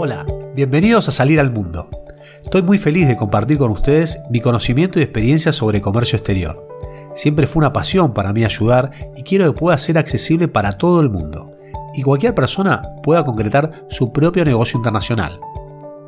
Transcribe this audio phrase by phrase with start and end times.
[0.00, 0.24] Hola,
[0.54, 1.90] bienvenidos a Salir al Mundo.
[2.40, 6.68] Estoy muy feliz de compartir con ustedes mi conocimiento y experiencia sobre comercio exterior.
[7.16, 11.00] Siempre fue una pasión para mí ayudar y quiero que pueda ser accesible para todo
[11.00, 11.50] el mundo
[11.94, 15.40] y cualquier persona pueda concretar su propio negocio internacional.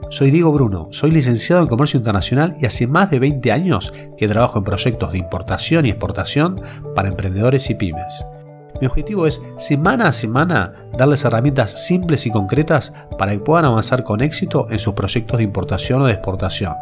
[0.09, 4.29] Soy Diego Bruno, soy licenciado en Comercio Internacional y hace más de 20 años que
[4.29, 6.62] trabajo en proyectos de importación y exportación
[6.95, 8.25] para emprendedores y pymes.
[8.80, 14.04] Mi objetivo es semana a semana darles herramientas simples y concretas para que puedan avanzar
[14.04, 16.75] con éxito en sus proyectos de importación o de exportación.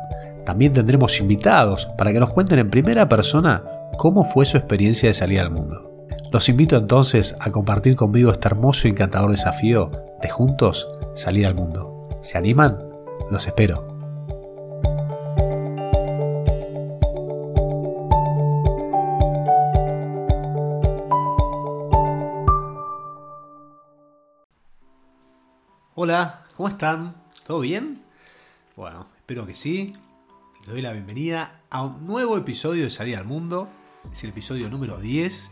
[0.44, 3.62] También tendremos invitados para que nos cuenten en primera persona
[3.96, 6.06] cómo fue su experiencia de salir al mundo.
[6.32, 9.90] Los invito entonces a compartir conmigo este hermoso y encantador desafío
[10.22, 12.08] de juntos salir al mundo.
[12.20, 12.78] ¿Se animan?
[13.30, 13.97] Los espero.
[26.00, 27.16] Hola, ¿cómo están?
[27.44, 28.04] ¿Todo bien?
[28.76, 29.96] Bueno, espero que sí.
[30.60, 33.68] Les doy la bienvenida a un nuevo episodio de Salir al Mundo.
[34.12, 35.50] Es el episodio número 10.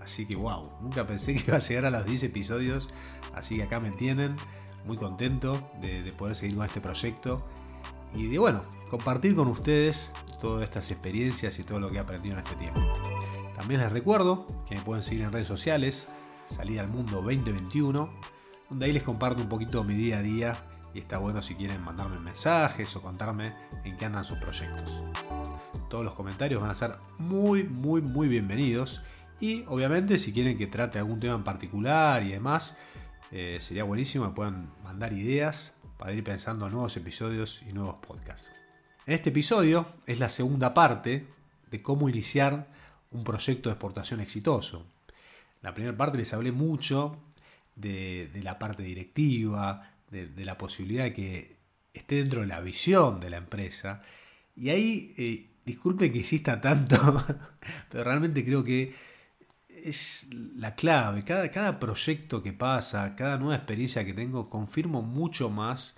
[0.00, 2.88] Así que wow, nunca pensé que iba a llegar a los 10 episodios.
[3.34, 4.36] Así que acá me entienden.
[4.86, 7.44] Muy contento de, de poder seguir con este proyecto.
[8.14, 12.34] Y de bueno, compartir con ustedes todas estas experiencias y todo lo que he aprendido
[12.36, 12.80] en este tiempo.
[13.56, 16.08] También les recuerdo que me pueden seguir en redes sociales.
[16.50, 18.37] Salir al Mundo 2021
[18.68, 20.56] donde ahí les comparto un poquito mi día a día
[20.94, 25.02] y está bueno si quieren mandarme mensajes o contarme en qué andan sus proyectos.
[25.88, 29.00] Todos los comentarios van a ser muy, muy, muy bienvenidos
[29.40, 32.76] y obviamente si quieren que trate algún tema en particular y demás,
[33.30, 37.96] eh, sería buenísimo que puedan mandar ideas para ir pensando en nuevos episodios y nuevos
[37.96, 38.50] podcasts.
[39.06, 41.26] En este episodio es la segunda parte
[41.70, 42.68] de cómo iniciar
[43.10, 44.86] un proyecto de exportación exitoso.
[45.62, 47.16] la primera parte les hablé mucho
[47.78, 51.56] de, la parte directiva, de, la posibilidad de que
[51.92, 54.02] esté dentro de la visión de la empresa.
[54.56, 56.96] Y ahí, eh, disculpe que exista tanto,
[57.90, 58.94] pero realmente creo que
[59.68, 61.24] es la clave.
[61.24, 65.96] Cada, cada proyecto que pasa, cada nueva experiencia que tengo, confirmo mucho más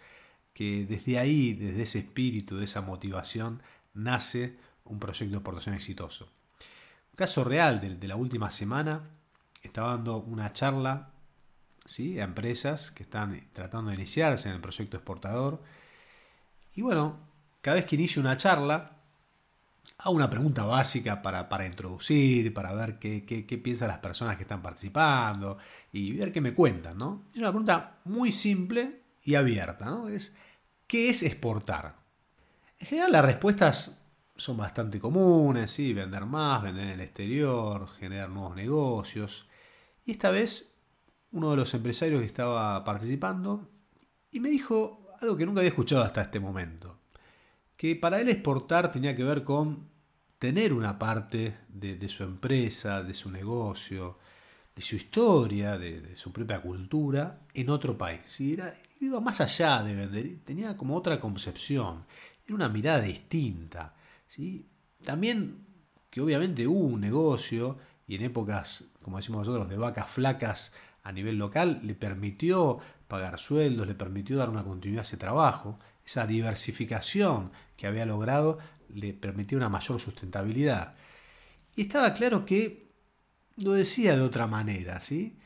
[0.52, 3.62] que desde ahí, desde ese espíritu, de esa motivación,
[3.94, 6.28] nace un proyecto de exportación exitoso.
[7.12, 9.08] Un caso real de la última semana,
[9.62, 11.10] estaba dando una charla
[11.98, 15.60] a empresas que están tratando de iniciarse en el proyecto exportador.
[16.74, 17.18] Y bueno,
[17.60, 18.92] cada vez que inicio una charla,
[19.98, 25.58] hago una pregunta básica para, introducir, para ver qué, piensan las personas que están participando
[25.92, 26.96] y ver qué me cuentan.
[26.96, 27.24] ¿no?
[27.32, 29.84] Es una pregunta muy simple y abierta.
[29.86, 30.08] ¿no?
[30.08, 30.34] Es,
[30.86, 31.96] ¿Qué es exportar?
[32.78, 34.00] En general las respuestas
[34.36, 35.92] son bastante comunes, ¿sí?
[35.92, 39.46] vender más, vender en el exterior, generar nuevos negocios.
[40.06, 40.69] Y esta vez
[41.32, 43.68] uno de los empresarios que estaba participando
[44.30, 46.98] y me dijo algo que nunca había escuchado hasta este momento.
[47.76, 49.88] Que para él exportar tenía que ver con
[50.38, 54.18] tener una parte de, su empresa, de su negocio,
[54.74, 58.40] de su historia, de, su propia cultura en otro país.
[58.40, 62.06] Era, iba más allá de vender, tenía como otra concepción,
[62.44, 63.94] era una mirada distinta.
[64.26, 64.66] ¿sí?
[65.02, 65.66] También
[66.08, 70.72] que obviamente hubo un negocio y en épocas, como decimos nosotros, de vacas flacas,
[71.02, 72.78] a nivel local le permitió
[73.08, 75.78] pagar sueldos, le permitió dar una continuidad a ese trabajo.
[76.04, 80.94] Esa diversificación que había logrado le permitió una mayor sustentabilidad.
[81.76, 82.90] Y estaba claro que
[83.56, 85.38] lo decía de otra manera, ¿sí?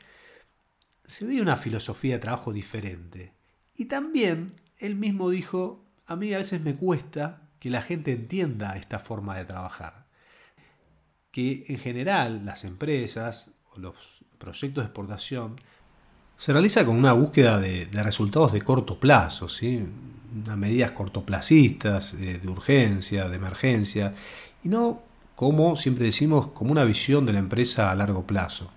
[1.05, 3.33] Se veía una filosofía de trabajo diferente.
[3.75, 8.77] Y también él mismo dijo, a mí a veces me cuesta que la gente entienda
[8.77, 10.05] esta forma de trabajar.
[11.31, 13.93] Que en general las empresas los
[14.37, 15.55] proyectos de exportación
[16.37, 19.85] se realiza con una búsqueda de, resultados de corto plazo, ¿sí?
[20.43, 24.13] unas medidas cortoplacistas, de, de urgencia, de emergencia,
[24.63, 25.01] y no
[25.35, 28.71] como siempre decimos, como una visión de la empresa a largo plazo.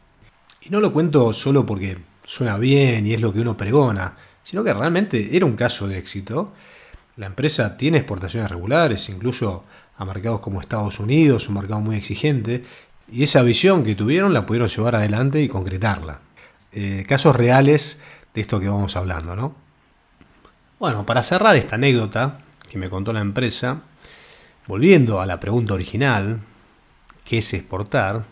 [0.61, 4.65] Y no lo cuento solo porque suena bien y es lo que uno pregona, sino
[4.65, 6.53] que realmente era un caso de éxito.
[7.17, 9.65] La empresa tiene exportaciones regulares, incluso
[9.97, 12.65] a mercados como Estados Unidos, un mercado muy exigente,
[13.11, 16.21] y esa visión que tuvieron la pudieron llevar adelante y concretarla.
[16.73, 18.03] Eh, casos reales
[18.35, 19.57] de esto que vamos hablando, ¿no?
[20.79, 22.41] Bueno, para cerrar esta anécdota
[22.71, 23.83] que me contó la empresa,
[24.67, 26.43] volviendo a la pregunta original,
[27.25, 28.27] ¿qué es exportar?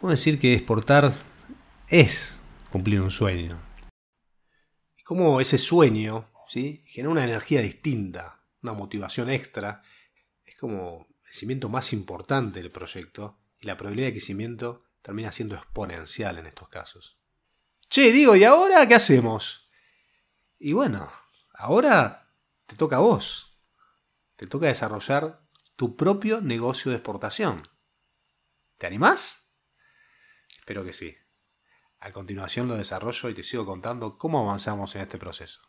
[0.00, 1.10] Puedo decir que exportar
[1.88, 2.40] es
[2.70, 3.58] cumplir un sueño.
[4.96, 6.84] Y como ese sueño ¿sí?
[6.86, 9.82] genera una energía distinta, una motivación extra,
[10.44, 15.56] es como el cimiento más importante del proyecto y la probabilidad de crecimiento termina siendo
[15.56, 17.18] exponencial en estos casos.
[17.88, 19.68] Che, digo, ¿y ahora qué hacemos?
[20.58, 21.10] Y bueno,
[21.54, 22.32] ahora
[22.66, 23.58] te toca a vos.
[24.36, 27.62] Te toca desarrollar tu propio negocio de exportación.
[28.76, 29.52] ¿Te animás?
[30.58, 31.16] Espero que sí.
[32.00, 35.62] A continuación lo desarrollo y te sigo contando cómo avanzamos en este proceso.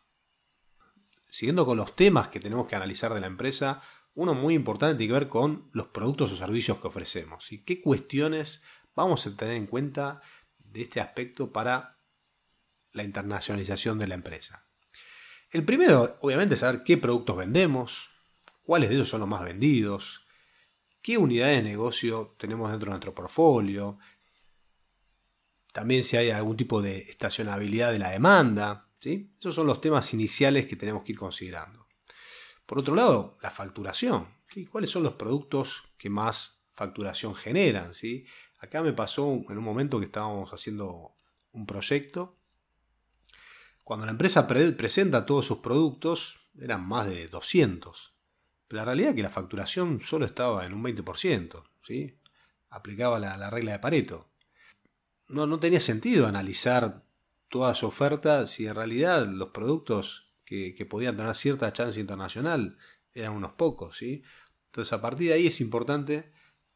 [1.30, 3.82] Siguiendo con los temas que tenemos que analizar de la empresa,
[4.16, 7.82] uno muy importante tiene que ver con los productos o servicios que ofrecemos y qué
[7.82, 8.64] cuestiones
[8.96, 10.22] vamos a tener en cuenta
[10.58, 11.98] de este aspecto para
[12.92, 14.66] la internacionalización de la empresa.
[15.52, 18.10] El primero, obviamente, es saber qué productos vendemos,
[18.64, 20.26] cuáles de ellos son los más vendidos,
[21.02, 23.98] qué unidades de negocio tenemos dentro de nuestro portfolio,
[25.72, 28.90] también si hay algún tipo de estacionabilidad de la demanda.
[28.98, 29.32] ¿sí?
[29.40, 31.79] Esos son los temas iniciales que tenemos que ir considerando.
[32.70, 34.28] Por otro lado, la facturación.
[34.70, 37.96] ¿Cuáles son los productos que más facturación generan?
[37.96, 38.28] ¿sí?
[38.60, 41.16] Acá me pasó en un momento que estábamos haciendo
[41.52, 42.38] un proyecto.
[43.84, 48.14] Cuando la empresa presenta todos sus productos, eran más de 200.
[48.68, 51.64] Pero la realidad es que la facturación solo estaba en un 20%.
[51.82, 52.20] ¿sí?
[52.70, 54.30] Aplicaba la, la regla de Pareto
[55.30, 57.04] no, no tenía sentido analizar
[57.48, 62.78] toda su oferta si en realidad los productos que, podían tener cierta chance internacional
[63.14, 63.98] eran unos pocos.
[63.98, 64.24] ¿sí?
[64.66, 66.32] Entonces a partir de ahí es importante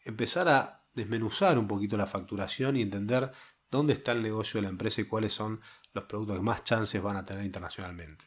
[0.05, 3.31] empezar a desmenuzar un poquito la facturación y entender
[3.71, 5.59] dónde está el negocio de la empresa y cuáles son
[5.93, 8.25] los productos que más chances van a tener internacionalmente.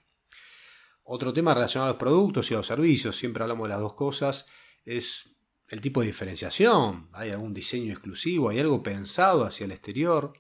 [1.05, 3.95] Otro tema relacionado a los productos y a los servicios, siempre hablamos de las dos
[3.95, 4.47] cosas,
[4.85, 5.37] es
[5.69, 10.33] el tipo de diferenciación, hay algún diseño exclusivo, hay algo pensado hacia el exterior.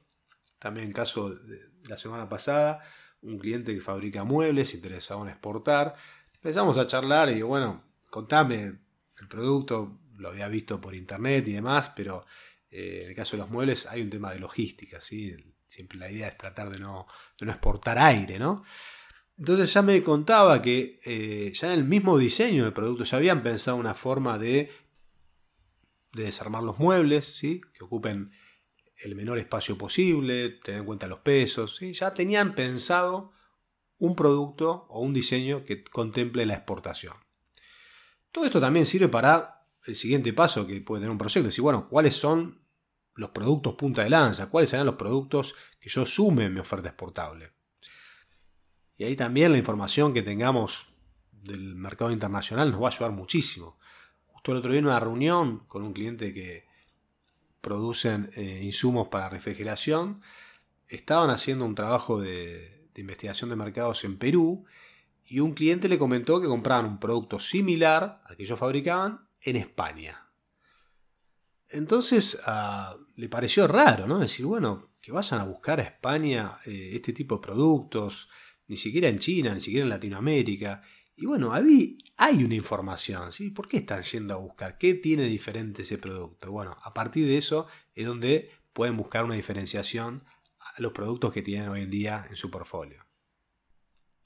[0.58, 2.82] También en caso de la semana pasada,
[3.26, 5.94] un cliente que fabrica muebles interesado en exportar.
[6.34, 8.78] Empezamos a charlar y bueno, contame
[9.20, 12.24] el producto, lo había visto por internet y demás, pero
[12.70, 15.34] eh, en el caso de los muebles hay un tema de logística, ¿sí?
[15.66, 17.06] Siempre la idea es tratar de no,
[17.40, 18.62] no exportar aire, ¿no?
[19.38, 23.42] Entonces ya me contaba que eh, ya en el mismo diseño del producto ya habían
[23.42, 24.70] pensado una forma de
[26.16, 27.60] de desarmar los muebles, ¿sí?
[27.74, 28.32] que ocupen
[28.98, 31.76] el menor espacio posible, tener en cuenta los pesos.
[31.76, 31.92] ¿sí?
[31.92, 33.32] Ya tenían pensado
[33.98, 37.14] un producto o un diseño que contemple la exportación.
[38.30, 41.46] Todo esto también sirve para el siguiente paso que puede tener un proyecto.
[41.46, 42.62] Decir, bueno, ¿cuáles son
[43.14, 44.50] los productos punta de lanza?
[44.50, 47.52] ¿Cuáles serán los productos que yo sume en mi oferta exportable?
[48.96, 50.88] Y ahí también la información que tengamos
[51.30, 53.78] del mercado internacional nos va a ayudar muchísimo
[54.52, 56.66] el otro día en una reunión con un cliente que
[57.66, 60.22] producen eh, insumos para refrigeración.
[60.86, 64.64] Estaban haciendo un trabajo de, investigación de mercados en Perú
[65.24, 69.56] y un cliente le comentó que compraban un producto similar al que ellos fabricaban en
[69.56, 70.30] España.
[71.68, 72.40] Entonces
[73.16, 74.20] le pareció raro, ¿no?
[74.20, 78.28] Decir, bueno, que vayan a buscar a España eh, este tipo de productos,
[78.68, 80.82] ni siquiera en China, ni siquiera en Latinoamérica.
[81.16, 83.50] Y bueno, hay, hay una información, ¿sí?
[83.50, 84.76] ¿Por qué están yendo a buscar?
[84.76, 86.52] ¿Qué tiene diferente ese producto?
[86.52, 90.22] Bueno, a partir de eso es donde pueden buscar una diferenciación
[90.60, 93.06] a los productos que tienen hoy en día en su portfolio.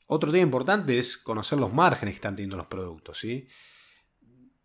[0.07, 3.47] Otro tema importante es conocer los márgenes que están teniendo los productos, ¿sí?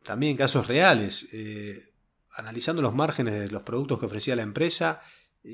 [0.02, 1.94] También casos reales, eh,
[2.32, 5.02] analizando los márgenes de los productos que ofrecía la empresa,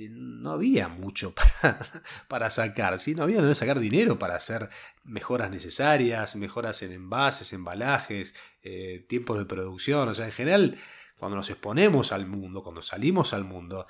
[0.09, 1.33] no había mucho
[2.27, 3.13] para, sacar, ¿sí?
[3.13, 4.69] no había donde sacar dinero para hacer
[5.03, 10.77] mejoras necesarias, mejoras en envases, embalajes, eh, tiempos de producción, o sea, en general,
[11.17, 13.85] cuando nos exponemos al mundo, cuando salimos al mundo,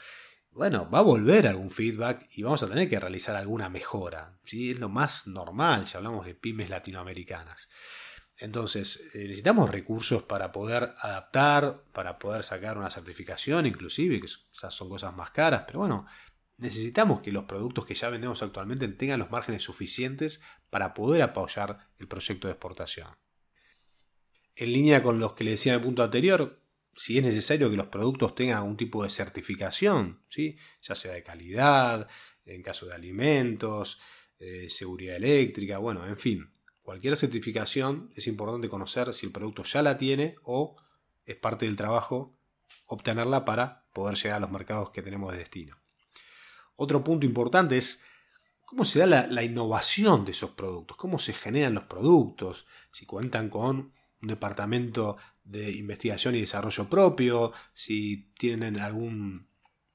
[0.51, 4.71] bueno, va a volver algún feedback y vamos a tener que realizar alguna mejora, ¿sí?
[4.71, 7.69] es lo más normal si hablamos de pymes latinoamericanas.
[8.41, 14.89] Entonces, eh, necesitamos recursos para poder adaptar, para poder sacar una certificación inclusive, que son
[14.89, 16.07] cosas más caras, pero bueno,
[16.57, 21.91] necesitamos que los productos que ya vendemos actualmente tengan los márgenes suficientes para poder apoyar
[21.99, 23.09] el proyecto de exportación.
[24.55, 26.63] En línea con los que le decía en el punto anterior,
[26.95, 30.57] si es necesario que los productos tengan algún tipo de certificación, ¿sí?
[30.81, 32.07] ya sea de calidad,
[32.45, 33.99] en caso de alimentos,
[34.39, 36.51] eh, seguridad eléctrica, bueno, en fin,
[36.91, 40.75] Cualquier certificación es importante conocer si el producto ya la tiene o
[41.23, 42.37] es parte del trabajo
[42.85, 45.77] obtenerla para poder llegar a los mercados que tenemos de destino.
[46.75, 48.03] Otro punto importante es
[48.65, 53.47] cómo se da la, innovación de esos productos, cómo se generan los productos, si cuentan
[53.47, 59.47] con un departamento de investigación y desarrollo propio, si tienen algún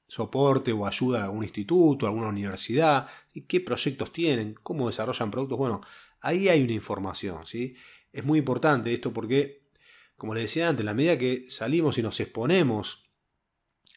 [0.07, 5.59] soporte o ayuda en algún instituto, alguna universidad, y qué proyectos tienen, cómo desarrollan productos.
[5.59, 5.81] Bueno,
[6.21, 7.75] Ahí hay una información, ¿sí?
[8.11, 9.69] Es muy importante esto porque,
[10.15, 13.09] como les decía antes, la medida que salimos y nos exponemos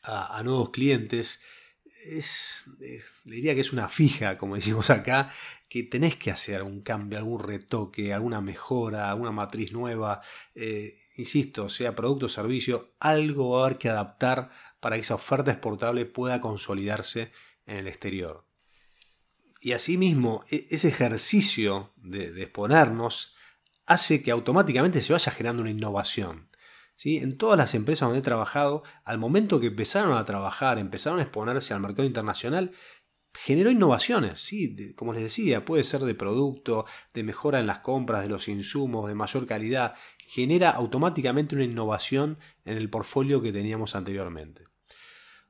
[0.03, 1.41] a, nuevos clientes,
[2.05, 2.65] es,
[3.25, 5.33] le diría que es una fija, como decimos acá,
[5.69, 10.21] que tenés que hacer algún cambio, algún retoque, alguna mejora, alguna matriz nueva.
[10.55, 14.51] Eh, insisto, sea producto o servicio, algo va a haber que adaptar
[14.81, 17.33] para que esa oferta exportable pueda consolidarse
[17.67, 18.50] en el exterior.
[19.61, 23.35] Y asimismo, e, ese ejercicio de, exponernos
[23.87, 26.49] hace que automáticamente se vaya generando una innovación.
[27.03, 31.23] En todas las empresas donde he trabajado, al momento que empezaron a trabajar, empezaron a
[31.23, 32.73] exponerse al mercado internacional,
[33.33, 34.95] generó innovaciones, ¿sí?
[34.97, 39.09] como les decía, puede ser de producto, de mejora en las compras, de los insumos,
[39.09, 39.95] de mayor calidad,
[40.27, 44.65] genera automáticamente una innovación en el portfolio que teníamos anteriormente.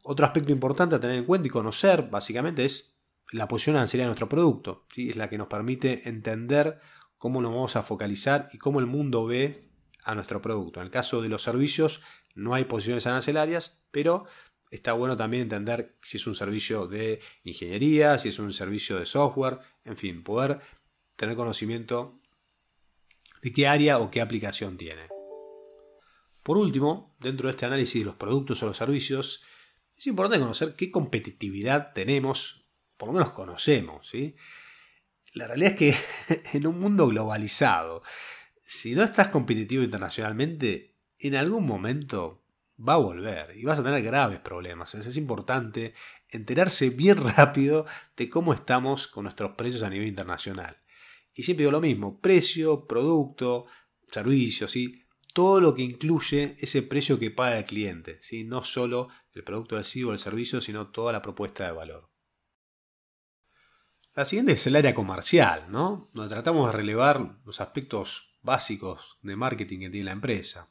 [0.03, 2.95] Otro aspecto importante a tener en cuenta y conocer, básicamente, es
[3.33, 4.87] la posición arancelaria de nuestro producto.
[4.93, 5.11] ¿sí?
[5.11, 6.81] Es la que nos permite entender
[7.19, 9.71] cómo nos vamos a focalizar y cómo el mundo ve
[10.05, 10.81] a nuestro producto.
[10.81, 12.01] En el caso de los servicios
[12.35, 14.25] no hay posiciones arancelarias, pero
[14.71, 19.07] está bueno también entender si es un servicio de ingeniería, si es un servicio de
[19.07, 20.61] software, en fin, poder
[21.17, 22.21] tener conocimiento
[23.43, 25.09] de qué área o qué aplicación tiene.
[26.43, 29.43] Por último, dentro de este análisis de los productos o los servicios,
[29.97, 32.60] es importante conocer qué competitividad tenemos,
[33.01, 34.07] por lo menos conocemos.
[34.07, 34.37] ¿sí?
[35.33, 38.03] La realidad es que en un mundo globalizado,
[38.61, 42.45] si no estás competitivo internacionalmente, en algún momento
[42.79, 44.95] va a volver y vas a tener graves problemas.
[44.95, 45.95] Es importante
[46.29, 50.77] enterarse bien rápido de cómo estamos con nuestros precios a nivel internacional.
[51.35, 53.67] Y siempre digo lo mismo, precio, producto,
[54.09, 55.07] servicio, ¿sí?
[55.33, 58.45] todo lo que incluye ese precio que paga el cliente, ¿sí?
[58.45, 62.10] no solo el producto adhesivo o el servicio, sino toda la propuesta de valor.
[64.15, 66.11] La siguiente es el área comercial, ¿no?
[66.15, 70.69] donde tratamos de relevar los aspectos básicos de marketing que tiene la empresa.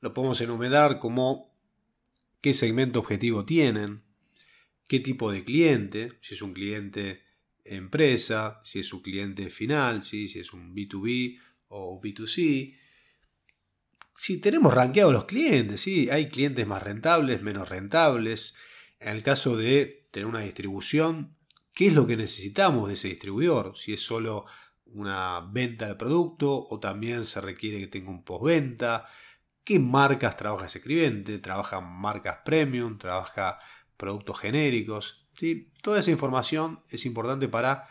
[0.00, 1.54] Lo podemos enumerar como
[2.40, 4.02] qué segmento objetivo tienen,
[4.86, 7.22] qué tipo de cliente, si es un cliente
[7.64, 12.76] empresa, si es un cliente final, si es un B2B o B2C.
[14.16, 16.08] Si tenemos rankeados los clientes, ¿sí?
[16.08, 18.56] hay clientes más rentables, menos rentables.
[18.98, 21.36] En el caso de tener una distribución,
[21.80, 23.72] ¿qué es lo que necesitamos de ese distribuidor?
[23.74, 24.44] Si es solo
[24.84, 29.06] una venta del producto o también se requiere que tenga un postventa.
[29.64, 31.38] ¿Qué marcas trabaja ese cliente?
[31.38, 32.98] ¿Trabaja marcas premium?
[32.98, 33.60] ¿Trabaja
[33.96, 35.26] productos genéricos?
[35.32, 35.72] ¿Sí?
[35.82, 37.88] Toda esa información es importante para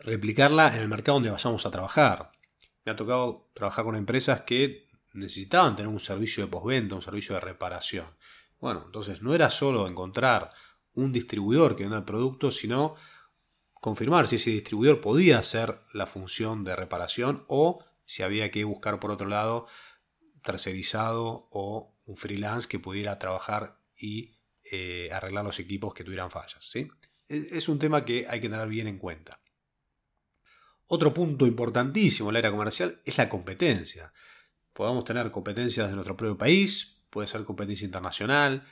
[0.00, 2.32] replicarla en el mercado donde vayamos a trabajar.
[2.84, 7.36] Me ha tocado trabajar con empresas que necesitaban tener un servicio de postventa, un servicio
[7.36, 8.06] de reparación.
[8.58, 10.50] Bueno, entonces no era solo encontrar
[10.96, 12.96] un distribuidor que venda el producto, sino
[13.74, 18.98] confirmar si ese distribuidor podía hacer la función de reparación o si había que buscar
[18.98, 19.66] por otro lado
[20.42, 26.58] tercerizado o un freelance que pudiera trabajar y eh, arreglar los equipos que tuvieran fallas.
[26.60, 26.88] ¿sí?
[27.28, 29.40] Es un tema que hay que tener bien en cuenta.
[30.86, 34.12] Otro punto importantísimo en el área comercial es la competencia.
[34.72, 38.64] Podemos tener competencias de nuestro propio país, puede ser competencia internacional.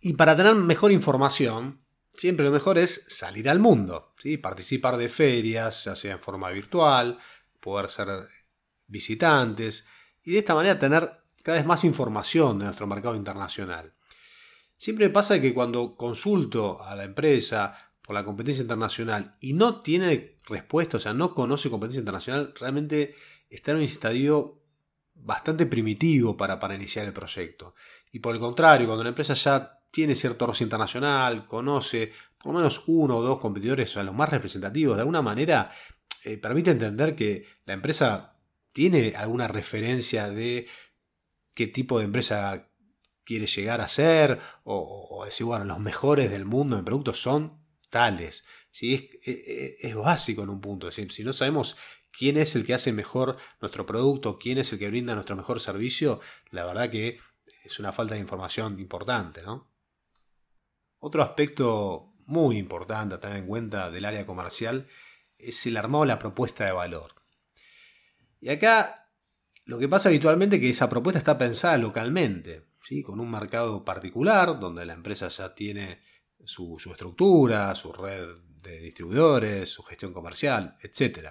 [0.00, 1.80] Y para tener mejor información,
[2.12, 4.36] siempre lo mejor es salir al mundo, ¿sí?
[4.36, 7.18] participar de ferias, ya sea en forma virtual,
[7.60, 8.08] poder ser
[8.88, 9.84] visitantes
[10.22, 11.10] y de esta manera tener
[11.42, 13.94] cada vez más información de nuestro mercado internacional.
[14.76, 20.36] Siempre pasa que cuando consulto a la empresa por la competencia internacional y no tiene
[20.48, 23.14] respuesta, o sea, no conoce competencia internacional, realmente
[23.48, 24.62] está en un estadio
[25.14, 27.74] bastante primitivo para, para iniciar el proyecto.
[28.12, 32.58] Y por el contrario, cuando la empresa ya tiene cierto roce internacional, conoce por lo
[32.58, 35.70] menos uno o dos competidores, o los más representativos, de alguna manera
[36.22, 38.36] eh, permite entender que la empresa
[38.74, 40.66] tiene alguna referencia de
[41.54, 42.68] qué tipo de empresa
[43.24, 48.44] quiere llegar a ser, o, decir, bueno, los mejores del mundo en productos son tales.
[48.70, 48.92] ¿sí?
[48.92, 50.90] Es, e, e, es, básico en un punto.
[50.90, 51.78] Si no sabemos
[52.12, 55.58] quién es el que hace mejor nuestro producto, quién es el que brinda nuestro mejor
[55.58, 57.18] servicio, la verdad que
[57.64, 59.74] es una falta de información importante, ¿no?
[60.98, 64.86] Otro aspecto muy importante a tener en cuenta del área comercial
[65.38, 67.14] es el armado de la propuesta de valor.
[68.40, 69.10] Y acá
[69.64, 73.02] lo que pasa habitualmente es que esa propuesta está pensada localmente, ¿sí?
[73.02, 76.00] con un mercado particular, donde la empresa ya tiene
[76.44, 78.28] su, estructura, su red
[78.62, 81.30] de distribuidores, su gestión comercial, etc.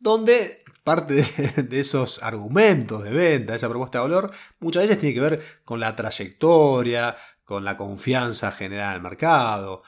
[0.00, 5.14] Donde parte de, de, esos argumentos de venta, esa propuesta de valor, muchas veces tiene
[5.14, 7.16] que ver con la trayectoria,
[7.52, 9.82] con la confianza generada en el mercado,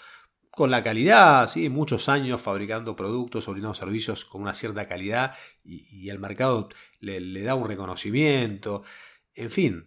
[0.51, 1.71] con la calidad, ¿sí?
[1.71, 6.69] muchos años fabricando productos brindando servicios con una cierta calidad y, el mercado
[7.01, 8.83] le, da un reconocimiento.
[9.33, 9.87] En fin,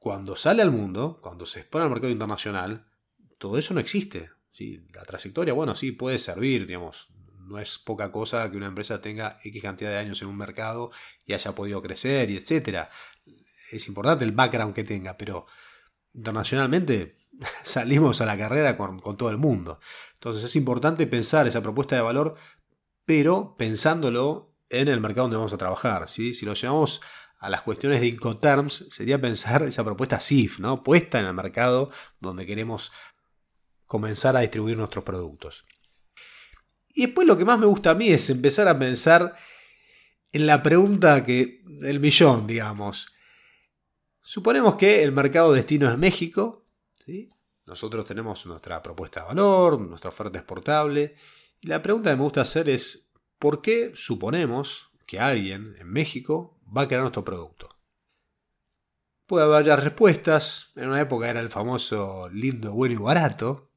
[0.00, 2.88] cuando sale al mundo, cuando se expone al mercado internacional,
[3.38, 4.30] todo eso no existe.
[4.50, 4.84] ¿sí?
[4.92, 7.14] La trayectoria, bueno, sí, puede servir, digamos.
[7.46, 10.90] No es poca cosa que una empresa tenga X cantidad de años en un mercado
[11.24, 12.90] y haya podido crecer y etcétera.
[13.70, 15.46] Es importante el background que tenga, pero
[16.14, 17.16] internacionalmente
[17.62, 19.80] salimos a la carrera con, todo el mundo.
[20.14, 22.34] Entonces es importante pensar esa propuesta de valor,
[23.04, 26.08] pero pensándolo en el mercado donde vamos a trabajar.
[26.08, 26.34] ¿sí?
[26.34, 27.00] Si lo llevamos
[27.38, 30.82] a las cuestiones de Incoterms, sería pensar esa propuesta SIF, ¿no?
[30.82, 31.90] puesta en el mercado
[32.20, 32.92] donde queremos
[33.86, 35.66] comenzar a distribuir nuestros productos.
[36.94, 39.34] Y después lo que más me gusta a mí es empezar a pensar
[40.30, 43.12] en la pregunta que el millón, digamos.
[44.32, 46.64] Suponemos que el mercado destino es México.
[47.04, 47.28] ¿sí?
[47.66, 51.16] Nosotros tenemos nuestra propuesta de valor, nuestra oferta exportable.
[51.60, 56.58] Y la pregunta que me gusta hacer es, ¿por qué suponemos que alguien en México
[56.74, 57.68] va a querer nuestro producto?
[59.26, 60.72] Puede haber varias respuestas.
[60.76, 63.70] En una época era el famoso lindo, bueno y barato.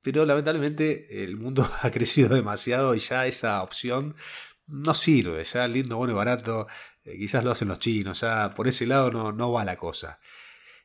[0.00, 4.16] Pero lamentablemente el mundo ha crecido demasiado y ya esa opción
[4.66, 5.44] no sirve.
[5.44, 6.68] Ya lindo, bueno y barato,
[7.08, 10.20] eh, quizás lo hacen los chinos, ya por ese lado no, no va la cosa.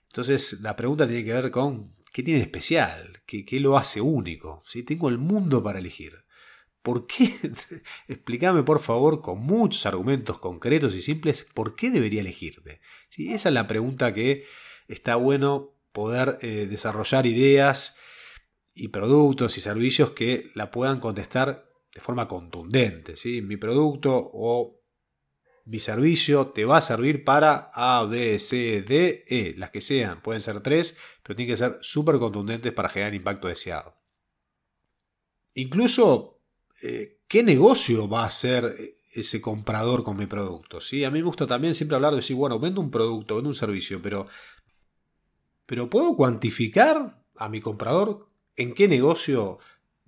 [0.03, 4.61] Entonces la pregunta tiene que ver con qué tiene especial, qué, qué lo hace único.
[4.65, 4.83] ¿sí?
[4.83, 6.23] Tengo el mundo para elegir.
[6.81, 7.33] ¿Por qué?
[8.07, 12.79] Explícame por favor con muchos argumentos concretos y simples por qué debería elegirte.
[13.09, 13.33] ¿Sí?
[13.33, 14.45] Esa es la pregunta que
[14.87, 17.97] está bueno poder eh, desarrollar ideas
[18.73, 23.15] y productos y servicios que la puedan contestar de forma contundente.
[23.15, 23.41] ¿sí?
[23.41, 24.82] Mi producto o
[25.65, 30.21] mi servicio te va a servir para A, B, C, D, E, las que sean.
[30.21, 33.95] Pueden ser tres, pero tienen que ser súper contundentes para generar impacto deseado.
[35.53, 36.41] Incluso,
[36.81, 40.81] eh, ¿qué negocio va a hacer ese comprador con mi producto?
[40.81, 41.05] ¿sí?
[41.05, 43.55] A mí me gusta también siempre hablar de decir, bueno, vendo un producto, vendo un
[43.55, 44.27] servicio, pero,
[45.65, 48.27] pero ¿puedo cuantificar a mi comprador
[48.57, 49.59] en qué negocio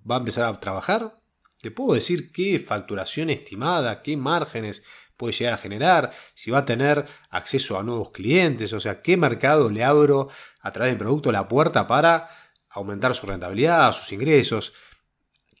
[0.08, 1.18] va a empezar a trabajar?
[1.62, 4.82] ¿Le puedo decir qué facturación estimada, qué márgenes
[5.16, 6.12] puede llegar a generar?
[6.34, 10.28] Si va a tener acceso a nuevos clientes, o sea, qué mercado le abro
[10.60, 12.28] a través del producto la puerta para
[12.70, 14.72] aumentar su rentabilidad, sus ingresos.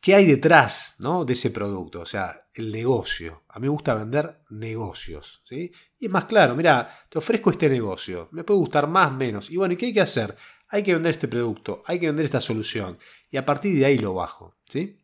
[0.00, 1.24] ¿Qué hay detrás ¿no?
[1.24, 2.00] de ese producto?
[2.00, 3.44] O sea, el negocio.
[3.48, 5.42] A mí me gusta vender negocios.
[5.44, 5.72] ¿sí?
[5.98, 8.28] Y es más claro, mira, te ofrezco este negocio.
[8.32, 9.50] Me puede gustar más, menos.
[9.50, 10.36] Y bueno, ¿y qué hay que hacer?
[10.68, 12.98] Hay que vender este producto, hay que vender esta solución.
[13.30, 14.56] Y a partir de ahí lo bajo.
[14.68, 14.98] ¿sí?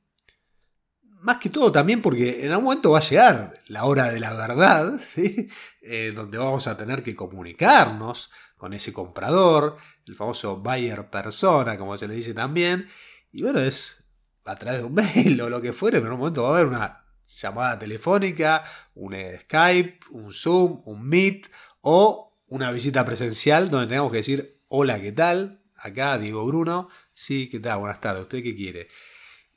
[1.22, 4.34] Más que todo también porque en algún momento va a llegar la hora de la
[4.34, 5.00] verdad.
[5.84, 11.96] Eh, donde vamos a tener que comunicarnos con ese comprador, el famoso buyer persona, como
[11.96, 12.88] se le dice también.
[13.32, 14.04] Y bueno, es
[14.44, 16.52] a través de un mail o lo que fuere, pero en un momento va a
[16.52, 18.62] haber una llamada telefónica,
[18.94, 25.00] un Skype, un Zoom, un Meet o una visita presencial donde tengamos que decir hola,
[25.00, 25.64] ¿qué tal?
[25.76, 27.80] Acá Diego Bruno, sí, ¿qué tal?
[27.80, 28.86] Buenas tardes, ¿usted qué quiere?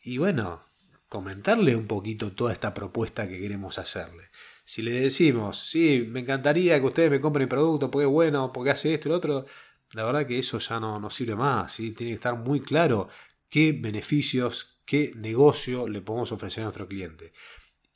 [0.01, 0.63] Y bueno,
[1.09, 4.29] comentarle un poquito toda esta propuesta que queremos hacerle.
[4.63, 8.51] Si le decimos, sí, me encantaría que ustedes me compren mi producto porque es bueno,
[8.51, 9.45] porque hace esto y lo otro,
[9.93, 11.73] la verdad que eso ya no, no sirve más.
[11.73, 11.91] ¿sí?
[11.91, 13.09] Tiene que estar muy claro
[13.49, 17.33] qué beneficios, qué negocio le podemos ofrecer a nuestro cliente.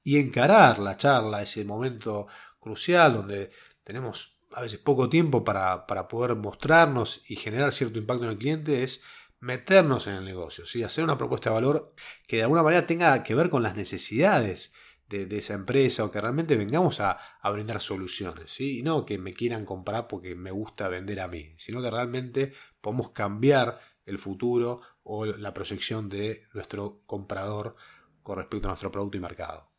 [0.03, 2.27] Y encarar la charla, ese momento
[2.59, 3.51] crucial donde
[3.83, 8.83] tenemos a veces poco tiempo para, poder mostrarnos y generar cierto impacto en el cliente
[8.83, 9.03] es
[9.39, 10.83] meternos en el negocio, ¿sí?
[10.83, 11.93] hacer una propuesta de valor
[12.27, 14.73] que de alguna manera tenga que ver con las necesidades
[15.07, 17.19] de, esa empresa o que realmente vengamos a,
[17.51, 18.51] brindar soluciones.
[18.51, 18.79] ¿sí?
[18.79, 22.53] Y no que me quieran comprar porque me gusta vender a mí, sino que realmente
[22.81, 27.75] podemos cambiar el futuro o la proyección de nuestro comprador
[28.23, 29.71] con respecto a nuestro producto y mercado.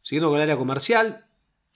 [0.00, 1.30] Siguiendo con el área comercial,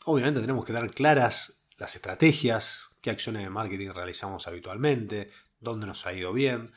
[0.04, 6.07] obviamente tenemos que dar claras las estrategias, qué acciones de marketing realizamos habitualmente, dónde nos
[6.07, 6.72] ha ido bien,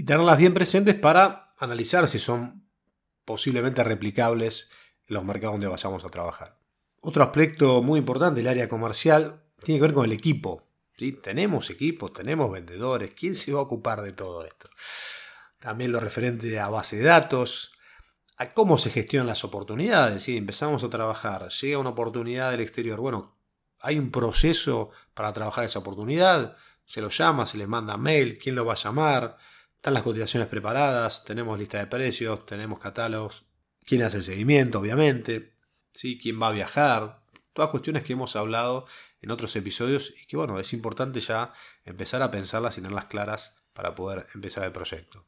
[0.00, 2.64] y tenerlas bien presentes para analizar si son
[3.26, 4.70] posiblemente replicables
[5.06, 6.58] en los mercados donde vayamos a trabajar.
[7.02, 10.66] Otro aspecto muy importante del área comercial tiene que ver con el equipo.
[10.96, 11.12] ¿sí?
[11.12, 14.70] Tenemos equipos, tenemos vendedores, ¿quién se va a ocupar de todo esto?
[15.58, 17.72] También lo referente a base de datos,
[18.38, 20.22] a cómo se gestionan las oportunidades.
[20.22, 20.38] ¿sí?
[20.38, 23.36] Empezamos a trabajar, llega una oportunidad del exterior, bueno,
[23.78, 28.54] hay un proceso para trabajar esa oportunidad, se lo llama, se le manda mail, quién
[28.54, 29.36] lo va a llamar,
[29.80, 33.46] están las cotizaciones preparadas, tenemos lista de precios, tenemos catálogos,
[33.86, 35.54] quién hace el seguimiento, obviamente,
[35.90, 36.18] ¿sí?
[36.18, 37.22] quién va a viajar,
[37.54, 38.84] todas cuestiones que hemos hablado
[39.22, 41.54] en otros episodios y que bueno, es importante ya
[41.86, 45.24] empezar a pensarlas y tenerlas claras para poder empezar el proyecto.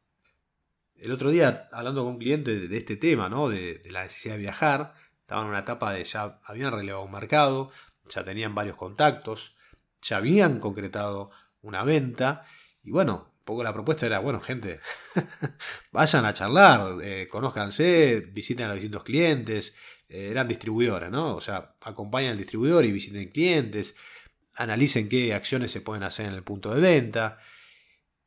[0.97, 3.49] El otro día, hablando con un cliente de este tema, ¿no?
[3.49, 7.13] de, de la necesidad de viajar, estaban en una etapa de ya habían relevado un
[7.13, 7.71] mercado,
[8.05, 9.57] ya tenían varios contactos,
[10.03, 11.31] ya habían concretado
[11.63, 12.45] una venta
[12.83, 14.81] y bueno, poco la propuesta era, bueno, gente,
[15.93, 19.77] vayan a charlar, eh, conózcanse, visiten a los distintos clientes,
[20.09, 21.35] eh, eran distribuidores, ¿no?
[21.37, 23.95] O sea, acompañan al distribuidor y visiten clientes,
[24.57, 27.39] analicen qué acciones se pueden hacer en el punto de venta.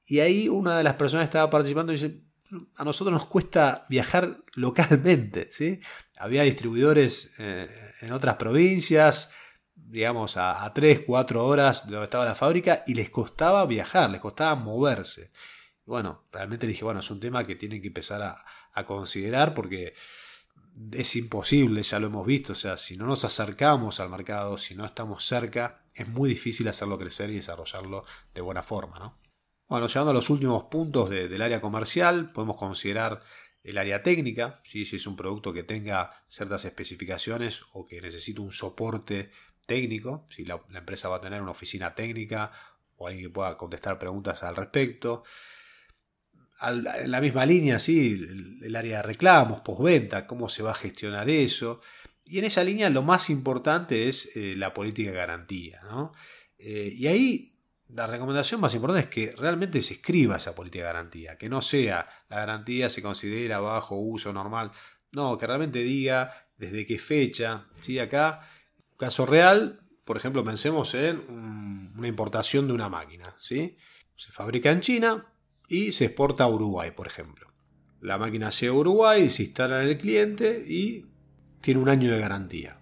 [0.07, 2.21] Y ahí una de las personas que estaba participando dice,
[2.75, 5.79] a nosotros nos cuesta viajar localmente, ¿sí?
[6.17, 7.67] Había distribuidores eh,
[8.01, 9.31] en otras provincias,
[9.87, 14.21] digamos, a, 3, 4 horas de donde estaba la fábrica y les costaba viajar, les
[14.21, 15.31] costaba moverse.
[15.85, 18.43] Bueno, realmente dije, bueno, es un tema que tienen que empezar a,
[18.73, 19.93] a considerar porque
[20.91, 24.75] es imposible, ya lo hemos visto, o sea, si no nos acercamos al mercado, si
[24.75, 29.17] no estamos cerca, es muy difícil hacerlo crecer y desarrollarlo de buena forma, ¿no?
[29.67, 33.23] Bueno, llegando a los últimos puntos del área comercial, podemos considerar
[33.63, 38.51] el área técnica, si es un producto que tenga ciertas especificaciones o que necesite un
[38.51, 39.31] soporte
[39.65, 42.51] técnico, si la, empresa va a tener una oficina técnica
[42.97, 45.23] o alguien que pueda contestar preguntas al respecto.
[46.61, 48.13] en la misma línea, sí,
[48.61, 51.81] el, área de reclamos, postventa, cómo se va a gestionar eso.
[52.23, 55.81] Y en esa línea lo más importante es eh, la política de garantía.
[55.83, 56.11] ¿no?
[56.57, 57.55] Eh, y ahí
[57.89, 61.61] la recomendación más importante es que realmente se escriba esa política de garantía, que no
[61.61, 64.71] sea la garantía se considera bajo uso normal,
[65.11, 67.99] no, que realmente diga desde qué fecha, ¿sí?
[67.99, 68.41] Acá,
[68.97, 73.77] caso real, por ejemplo, pensemos en una importación de una máquina, ¿sí?
[74.15, 75.33] Se fabrica en China
[75.67, 77.51] y se exporta a Uruguay, por ejemplo.
[78.01, 81.05] La máquina llega a Uruguay, se instala en el cliente y
[81.61, 82.77] tiene un año de garantía.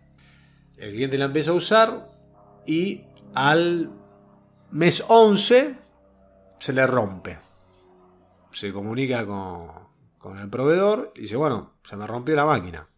[0.77, 2.09] El cliente la empieza a usar
[2.65, 3.89] y al
[4.73, 5.75] Mes 11
[6.57, 7.37] se le rompe.
[8.51, 12.89] Se comunica con, el proveedor y dice, bueno, se me rompió la máquina.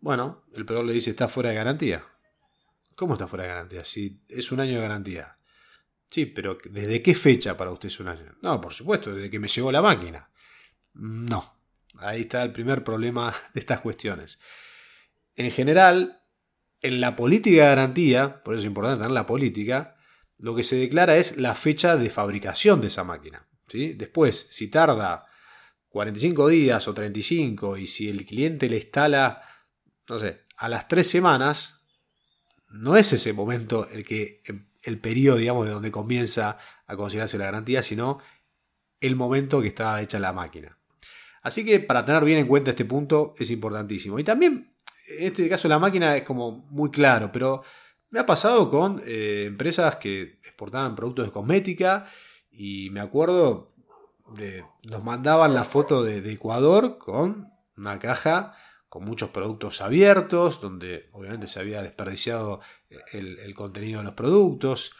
[0.00, 2.04] Bueno, el proveedor le dice, está fuera de garantía.
[2.94, 3.84] ¿Cómo está fuera de garantía?
[3.84, 5.38] Si es un año de garantía.
[6.10, 8.36] Sí, pero ¿desde qué fecha para usted es un año?
[8.40, 10.30] No, por supuesto, desde que me llegó la máquina.
[10.94, 11.58] No.
[11.98, 14.38] Ahí está el primer problema de estas cuestiones.
[15.34, 16.22] En general,
[16.80, 19.96] en la política de garantía, por eso es importante tener la política,
[20.38, 23.46] lo que se declara es la fecha de fabricación de esa máquina.
[23.68, 23.94] ¿sí?
[23.94, 25.26] Después, si tarda
[25.88, 29.42] 45 días o 35 y si el cliente le instala,
[30.08, 31.83] no sé, a las 3 semanas,
[32.74, 34.42] no es ese momento el que
[34.82, 38.18] el periodo, digamos, de donde comienza a considerarse la garantía, sino
[39.00, 40.76] el momento que está hecha la máquina.
[41.42, 44.18] Así que para tener bien en cuenta este punto es importantísimo.
[44.18, 44.74] Y también,
[45.06, 47.62] en este caso la máquina es como muy claro, pero
[48.10, 52.06] me ha pasado con eh, empresas que exportaban productos de cosmética
[52.50, 53.72] y me acuerdo,
[54.36, 58.56] de, nos mandaban la foto de, Ecuador con una caja
[58.94, 62.60] con muchos productos abiertos, donde obviamente se había desperdiciado
[63.10, 64.92] el, contenido de los productos.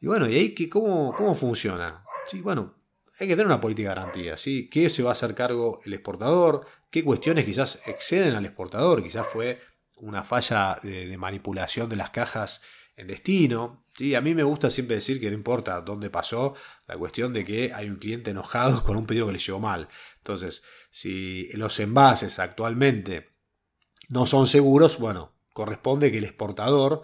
[0.00, 2.04] Y bueno, ¿y ahí cómo, cómo funciona?
[2.24, 2.74] Sí, bueno,
[3.20, 4.68] hay que tener una política de garantía, ¿sí?
[4.68, 6.66] ¿Qué se va a hacer cargo el exportador?
[6.90, 9.00] ¿Qué cuestiones quizás exceden al exportador?
[9.00, 9.60] Quizás fue
[9.98, 12.62] una falla de, manipulación de las cajas
[13.00, 13.84] en destino.
[13.96, 14.14] ¿sí?
[14.14, 16.54] A mí me gusta siempre decir que no importa dónde pasó,
[16.86, 19.88] la cuestión de que hay un cliente enojado con un pedido que le llegó mal.
[20.18, 23.30] Entonces, si los envases actualmente
[24.08, 27.02] no son seguros, bueno, corresponde que el exportador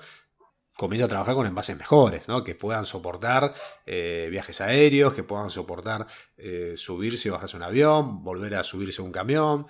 [0.77, 2.45] comience a trabajar con envases mejores, ¿no?
[2.45, 3.55] que puedan soportar
[3.87, 6.07] eh, viajes aéreos, que puedan soportar
[6.37, 9.67] eh, subirse y bajarse un avión, volver a subirse un camión,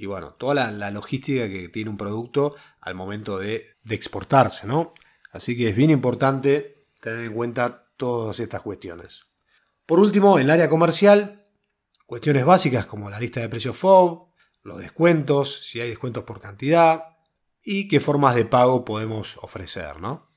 [0.00, 4.94] y bueno, toda la, logística que tiene un producto al momento de, exportarse, ¿no?
[5.30, 9.26] Así que es bien importante tener en cuenta todas estas cuestiones.
[9.86, 11.46] Por último, en el área comercial,
[12.06, 14.30] cuestiones básicas como la lista de precios FOB,
[14.62, 17.16] los descuentos, si hay descuentos por cantidad
[17.62, 20.30] y qué formas de pago podemos ofrecer, ¿no?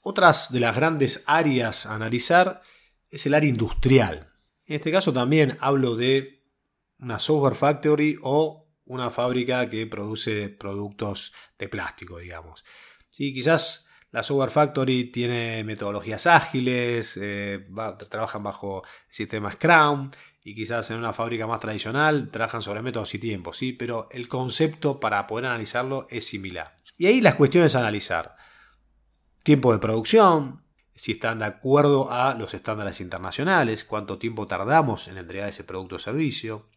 [0.00, 2.62] Otras de las grandes áreas a analizar
[3.10, 4.32] es el área industrial.
[4.64, 6.44] En este caso también hablo de
[7.00, 12.64] una software factory o una fábrica que produce productos de plástico, digamos.
[13.10, 17.66] Quizás la Software Factory tiene metodologías ágiles, eh,
[18.08, 20.10] trabajan bajo el sistema Scrum
[20.42, 23.72] y quizás en una fábrica más tradicional trabajan sobre métodos y tiempos, ¿sí?
[23.72, 26.78] pero el concepto para poder analizarlo es similar.
[26.96, 28.36] Y ahí las cuestiones a analizar.
[29.42, 35.18] Tiempo de producción, si están de acuerdo a los estándares internacionales, cuánto tiempo tardamos en
[35.18, 36.68] entregar ese producto o servicio,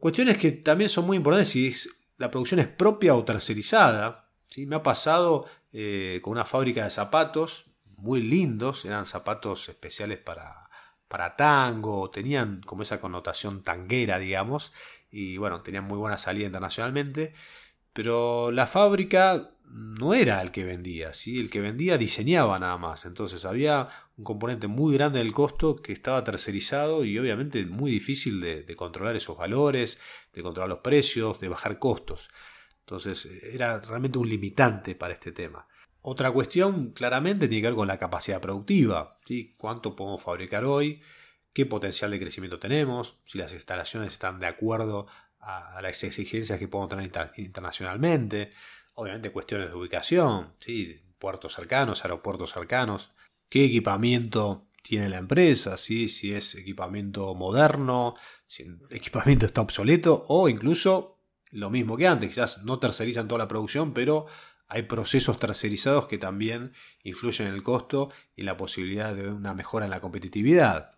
[0.00, 1.70] Cuestiones que también son muy importantes si
[2.16, 4.30] la producción es propia o tercerizada.
[4.46, 4.64] ¿sí?
[4.64, 10.70] Me ha pasado eh, con una fábrica de zapatos muy lindos, eran zapatos especiales para,
[11.08, 14.72] para tango, tenían como esa connotación tanguera, digamos,
[15.10, 17.34] y bueno, tenían muy buena salida internacionalmente.
[17.92, 21.38] Pero la fábrica no era el que vendía, ¿sí?
[21.38, 23.04] el que vendía diseñaba nada más.
[23.04, 28.40] Entonces había un componente muy grande del costo que estaba tercerizado y obviamente muy difícil
[28.40, 30.00] de, de controlar esos valores,
[30.32, 32.30] de controlar los precios, de bajar costos.
[32.80, 35.66] Entonces era realmente un limitante para este tema.
[36.02, 39.16] Otra cuestión claramente tiene que ver con la capacidad productiva.
[39.24, 39.54] ¿sí?
[39.58, 41.02] ¿Cuánto podemos fabricar hoy?
[41.52, 43.20] ¿Qué potencial de crecimiento tenemos?
[43.24, 45.06] Si las instalaciones están de acuerdo
[45.40, 48.52] a, las exigencias que podemos tener internacionalmente.
[48.94, 51.02] Obviamente cuestiones de ubicación, ¿sí?
[51.18, 53.12] puertos cercanos, aeropuertos cercanos.
[53.48, 55.76] ¿Qué equipamiento tiene la empresa?
[55.76, 56.08] ¿sí?
[56.08, 58.14] Si es equipamiento moderno,
[58.46, 61.19] si el equipamiento está obsoleto o incluso
[61.50, 62.30] lo mismo que antes.
[62.30, 64.26] Quizás no tercerizan toda la producción, pero
[64.68, 69.84] hay procesos tercerizados que también influyen en el costo y la posibilidad de una mejora
[69.84, 70.92] en la competitividad.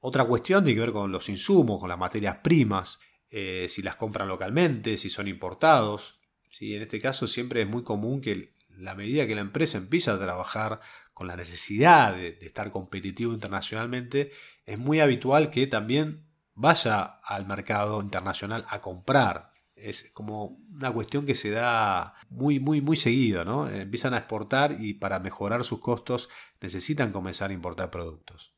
[0.00, 3.96] Otra cuestión tiene que ver con los insumos, con las materias primas, eh, si las
[3.96, 6.20] compran localmente, si son importados.
[6.48, 6.76] ¿sí?
[6.76, 10.18] En este caso siempre es muy común que la medida que la empresa empieza a
[10.18, 10.80] trabajar
[11.12, 14.30] con la necesidad de estar competitivo internacionalmente,
[14.64, 19.47] es muy habitual que también vaya al mercado internacional a comprar
[19.82, 23.68] es como una cuestión que se da muy, muy, muy seguido, ¿no?
[23.68, 26.28] Empiezan a exportar y para mejorar sus costos
[26.60, 28.54] necesitan comenzar a importar productos.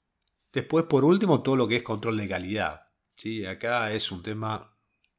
[0.53, 2.89] Después, por último, todo lo que es control de calidad.
[3.15, 3.47] ¿sí?
[3.47, 4.77] Acá es un tema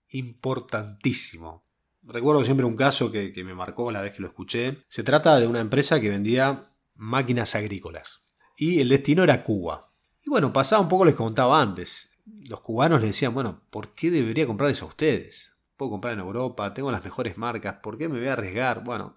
[0.10, 1.66] importantísimo.
[2.04, 4.84] Recuerdo siempre un caso que, que me marcó la vez que lo escuché.
[4.90, 8.26] Se trata de una empresa que vendía máquinas agrícolas
[8.58, 9.92] y el destino era Cuba.
[10.24, 12.12] Y bueno, pasaba un poco que contaba antes.
[12.48, 15.51] Los cubanos le decían, bueno, ¿por qué debería comprarles a ustedes?
[15.82, 18.84] Puedo comprar en Europa, tengo las mejores marcas, ¿por qué me voy a arriesgar?
[18.84, 19.16] Bueno,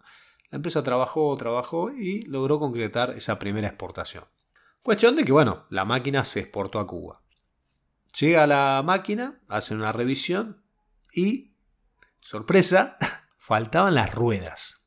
[0.50, 4.24] la empresa trabajó, trabajó y logró concretar esa primera exportación.
[4.82, 7.20] Cuestión de que, bueno, la máquina se exportó a Cuba.
[8.18, 10.64] Llega la máquina, hacen una revisión
[11.12, 11.52] y,
[12.20, 12.96] sorpresa,
[13.36, 14.86] faltaban las ruedas.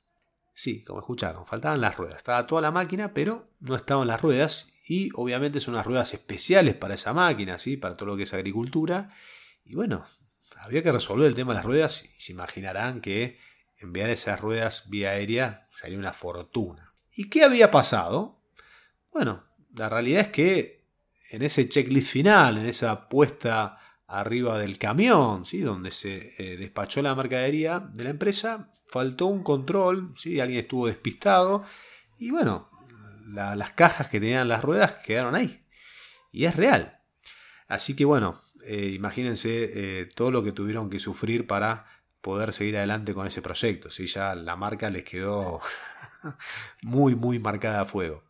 [0.56, 2.16] Sí, como escucharon, faltaban las ruedas.
[2.16, 4.74] Estaba toda la máquina, pero no estaban las ruedas.
[4.90, 7.78] Y obviamente son unas ruedas especiales para esa máquina, ¿sí?
[7.78, 9.12] para todo lo que es agricultura.
[9.64, 10.08] Y bueno,
[10.68, 13.40] había que resolver el tema de las ruedas y se imaginarán que
[13.78, 16.94] enviar esas ruedas vía aérea sería una fortuna.
[17.16, 18.42] ¿Y qué había pasado?
[19.12, 20.86] Bueno, la realidad es que
[21.32, 25.62] en ese checklist final, en esa puesta arriba del camión, ¿sí?
[25.62, 30.40] donde se eh, despachó la mercadería de la empresa, faltó un control, ¿sí?
[30.42, 31.64] alguien estuvo despistado
[32.18, 32.70] y bueno,
[33.26, 35.66] las cajas que tenían las ruedas quedaron ahí.
[36.32, 37.00] Y es real.
[37.68, 41.86] Así que bueno, eh, imagínense eh, todo lo que tuvieron que sufrir para
[42.20, 43.90] poder seguir adelante con ese proyecto.
[43.90, 44.08] ¿sí?
[44.08, 45.62] Ya la marca les quedó
[46.82, 48.26] muy, muy marcada a fuego.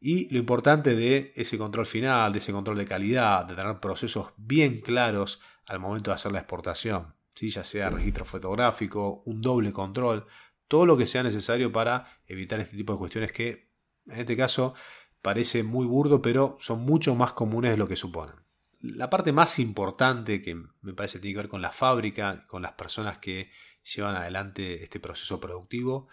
[0.00, 4.32] Y lo importante de ese control final, de ese control de calidad, de tener procesos
[4.36, 7.48] bien claros al momento de hacer la exportación, ¿sí?
[7.48, 10.26] ya sea registro fotográfico, un doble control,
[10.66, 13.70] todo lo que sea necesario para evitar este tipo de cuestiones que
[14.06, 14.74] en este caso
[15.22, 18.45] parece muy burdo, pero son mucho más comunes de lo que suponen
[18.94, 22.72] la parte más importante que me parece tiene que ver con la fábrica, con las
[22.72, 23.50] personas que
[23.94, 26.08] llevan adelante este proceso productivo,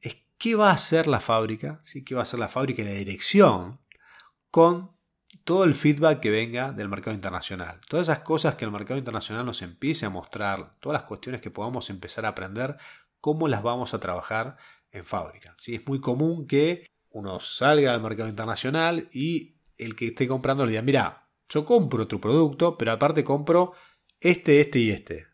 [0.00, 2.04] es qué va a hacer la fábrica, ¿sí?
[2.04, 3.80] qué va a hacer la fábrica y la dirección
[4.50, 4.92] con
[5.44, 7.80] todo el feedback que venga del mercado internacional.
[7.88, 11.50] Todas esas cosas que el mercado internacional nos empiece a mostrar, todas las cuestiones que
[11.50, 12.76] podamos empezar a aprender,
[13.20, 14.56] cómo las vamos a trabajar
[14.90, 15.56] en fábrica.
[15.58, 15.74] ¿sí?
[15.74, 20.72] Es muy común que uno salga al mercado internacional y el que esté comprando le
[20.72, 21.21] diga, mira,
[21.52, 23.74] yo compro tu producto, pero aparte compro
[24.20, 25.26] este, este y este.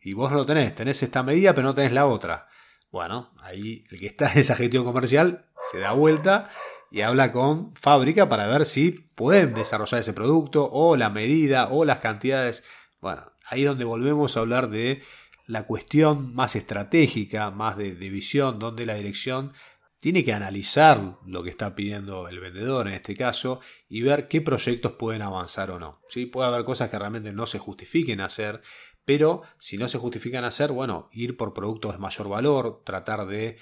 [0.00, 2.48] Y vos no lo tenés, tenés esta medida, pero no tenés la otra.
[2.90, 6.50] Bueno, ahí el que está en esa gestión comercial se da vuelta
[6.90, 11.84] y habla con fábrica para ver si pueden desarrollar ese producto o la medida o
[11.84, 12.64] las cantidades.
[13.00, 15.02] Bueno, ahí es donde volvemos a hablar de
[15.46, 19.52] la cuestión más estratégica, más de, de visión, donde la dirección
[20.00, 24.40] tiene que analizar lo que está pidiendo el vendedor en este caso y ver qué
[24.40, 26.00] proyectos pueden avanzar o no.
[26.08, 26.26] ¿sí?
[26.26, 28.60] Puede haber cosas que realmente no se justifiquen hacer,
[29.04, 33.56] pero si no se justifican hacer, bueno, ir por productos de mayor valor, tratar de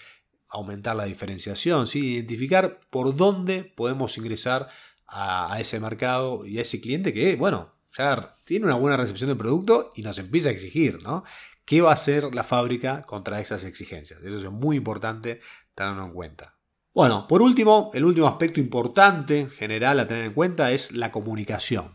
[0.49, 2.15] aumentar la diferenciación, ¿sí?
[2.15, 4.69] identificar por dónde podemos ingresar
[5.07, 9.29] a, a ese mercado y a ese cliente que, bueno, ya tiene una buena recepción
[9.29, 11.25] del producto y nos empieza a exigir, ¿no?
[11.67, 14.21] ¿Qué va a hacer la fábrica contra esas exigencias?
[14.23, 15.41] Eso es muy importante
[15.75, 16.55] tenerlo en cuenta.
[16.95, 21.93] Bueno, por último, el último aspecto importante general a tener en cuenta es la comunicación.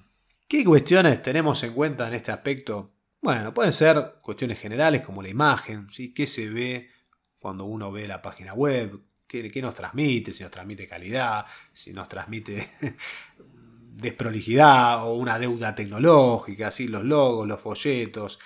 [0.47, 2.91] ¿Qué cuestiones tenemos en cuenta en este aspecto?
[3.21, 6.13] Bueno, pueden ser cuestiones generales como la imagen, ¿sí?
[6.13, 6.89] ¿Qué se ve
[7.39, 8.99] cuando uno ve la página web?
[9.25, 10.33] ¿Qué, nos transmite?
[10.33, 12.71] Si nos transmite calidad, si nos transmite
[13.93, 16.89] desprolijidad o una deuda tecnológica, ¿sí?
[16.89, 18.37] los logos, los folletos.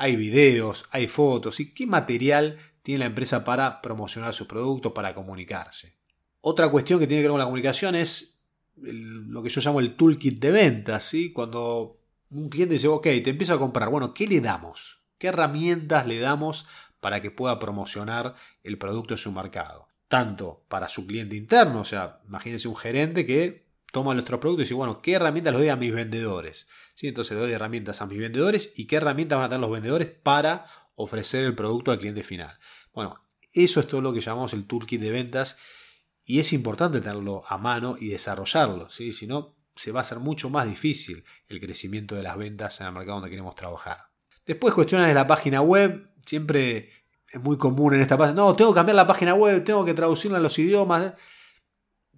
[0.00, 5.14] Hay videos, hay fotos y qué material tiene la empresa para promocionar sus productos, para
[5.14, 5.98] comunicarse.
[6.40, 8.42] Otra cuestión que tiene que ver con la comunicación es
[8.76, 11.04] lo que yo llamo el toolkit de ventas.
[11.04, 11.34] ¿sí?
[11.34, 15.02] Cuando un cliente dice, ok, te empiezo a comprar, bueno, ¿qué le damos?
[15.18, 16.66] ¿Qué herramientas le damos
[17.00, 19.88] para que pueda promocionar el producto en su mercado?
[20.08, 24.64] Tanto para su cliente interno, o sea, imagínense un gerente que toma nuestro producto y
[24.64, 26.68] dice, bueno, ¿qué herramientas les doy a mis vendedores?
[26.94, 27.08] ¿Sí?
[27.08, 30.08] Entonces le doy herramientas a mis vendedores y qué herramientas van a tener los vendedores
[30.08, 32.58] para ofrecer el producto al cliente final.
[32.92, 33.14] Bueno,
[33.52, 35.56] eso es todo lo que llamamos el toolkit de ventas
[36.24, 39.10] y es importante tenerlo a mano y desarrollarlo, ¿sí?
[39.10, 42.86] si no se va a hacer mucho más difícil el crecimiento de las ventas en
[42.86, 44.10] el mercado donde queremos trabajar.
[44.46, 46.90] Después cuestiones de la página web, siempre
[47.26, 49.94] es muy común en esta página, no, tengo que cambiar la página web, tengo que
[49.94, 51.14] traducirla a los idiomas.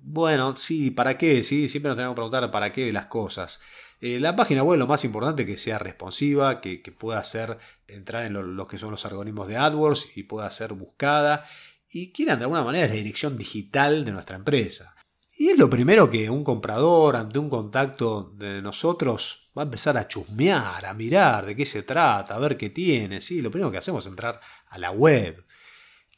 [0.04, 1.44] Bueno, sí, ¿para qué?
[1.44, 3.60] Sí, siempre nos tenemos que preguntar para qué las cosas.
[4.00, 8.26] Eh, la página web lo más importante es que sea responsiva, que, pueda hacer entrar
[8.26, 11.46] en lo, que son los algoritmos de AdWords y pueda ser buscada
[11.88, 14.96] y quieran de alguna manera la dirección digital de nuestra empresa.
[15.36, 19.96] Y es lo primero que un comprador ante un contacto de nosotros va a empezar
[19.96, 23.20] a chusmear, a mirar de qué se trata, a ver qué tiene.
[23.20, 23.40] ¿sí?
[23.40, 25.46] Lo primero que hacemos es entrar a la web.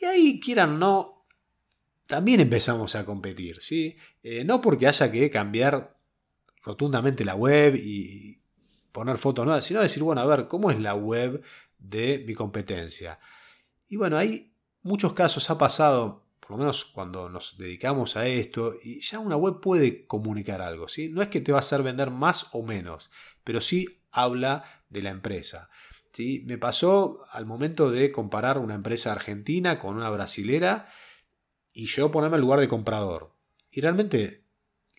[0.01, 1.14] Y ahí, quieran o no,
[2.07, 3.61] también empezamos a competir.
[3.61, 3.97] ¿sí?
[4.23, 5.97] Eh, no porque haya que cambiar
[6.63, 8.41] rotundamente la web y
[8.93, 11.43] poner fotos nuevas, sino decir, bueno, a ver, ¿cómo es la web
[11.79, 13.19] de mi competencia?
[13.89, 18.77] Y bueno, hay muchos casos ha pasado, por lo menos cuando nos dedicamos a esto,
[18.83, 21.09] y ya una web puede comunicar algo, ¿sí?
[21.09, 23.11] No es que te va a hacer vender más o menos,
[23.43, 25.69] pero sí habla de la empresa.
[26.13, 26.45] ¿sí?
[26.47, 30.89] Me pasó al momento de comparar una empresa argentina con una brasilera
[31.75, 33.35] y yo ponerme al lugar de comprador.
[33.71, 34.45] Y realmente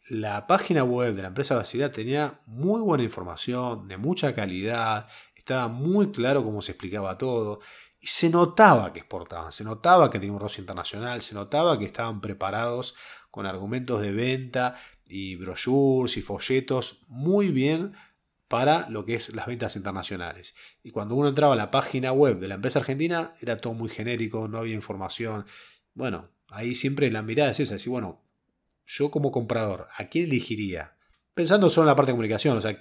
[0.09, 5.67] la página web de la empresa Basilea tenía muy buena información, de mucha calidad, estaba
[5.67, 7.61] muy claro cómo se explicaba todo
[7.99, 11.85] y se notaba que exportaban, se notaba que tenían un rostro internacional, se notaba que
[11.85, 12.95] estaban preparados
[13.31, 14.75] con argumentos de venta
[15.07, 17.93] y brochures y folletos muy bien
[18.47, 20.55] para lo que es las ventas internacionales.
[20.83, 23.89] Y cuando uno entraba a la página web de la empresa argentina, era todo muy
[23.89, 25.45] genérico, no había información.
[25.93, 28.21] Bueno, ahí siempre la mirada es esa, decir, bueno,
[28.85, 30.95] yo como comprador, ¿a quién elegiría?
[31.33, 32.71] Pensando solo en la parte de comunicación, o sea,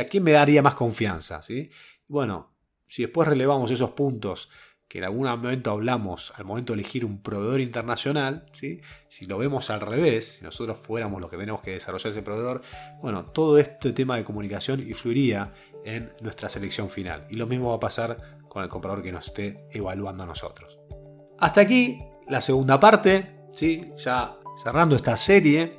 [0.00, 1.42] ¿a quién me daría más confianza?
[1.42, 1.70] ¿sí?
[2.06, 2.52] Bueno,
[2.86, 4.48] si después relevamos esos puntos
[4.88, 8.80] que en algún momento hablamos al momento de elegir un proveedor internacional, ¿sí?
[9.08, 12.62] si lo vemos al revés, si nosotros fuéramos los que tenemos que desarrollar ese proveedor,
[13.02, 15.52] bueno, todo este tema de comunicación influiría
[15.84, 17.26] en nuestra selección final.
[17.28, 20.78] Y lo mismo va a pasar con el comprador que nos esté evaluando a nosotros.
[21.38, 23.80] Hasta aquí la segunda parte, ¿sí?
[23.96, 25.78] ya cerrando esta serie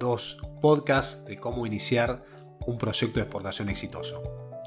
[0.00, 2.24] dos podcasts de cómo iniciar
[2.66, 4.22] un proyecto de exportación exitoso.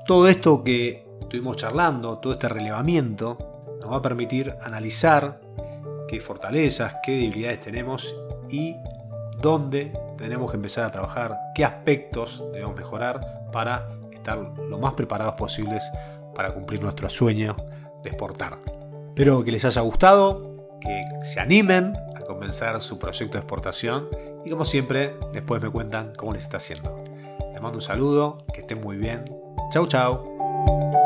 [0.06, 3.38] Todo esto que estuvimos charlando, todo este relevamiento,
[3.82, 5.42] nos va a permitir analizar
[6.08, 8.16] qué fortalezas, qué debilidades tenemos
[8.50, 8.76] y
[9.42, 15.34] dónde tenemos que empezar a trabajar, qué aspectos debemos mejorar para estar lo más preparados
[15.34, 15.84] posibles
[16.36, 17.58] para cumplir nuestro sueño
[18.04, 18.60] de exportar.
[19.10, 20.53] Espero que les haya gustado,
[20.84, 21.94] que se animen
[22.24, 24.10] comenzar su proyecto de exportación
[24.46, 27.04] y como siempre después me cuentan cómo les está haciendo.
[27.52, 29.26] Les mando un saludo, que estén muy bien.
[29.72, 31.03] Chau chau.